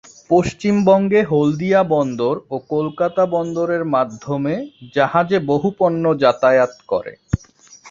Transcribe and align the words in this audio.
পশ্চিমবঙ্গে 0.31 1.21
হলদিয়া 1.23 1.81
বন্দর 1.93 2.35
ও 2.49 2.55
কলকাতা 2.69 3.23
বন্দরের 3.27 3.83
মাধ্যমে 3.95 4.53
জাহাজে 4.93 5.37
বহু 5.51 5.67
পণ্য 5.79 6.03
যাতায়াত 6.21 6.73
করে। 6.87 7.13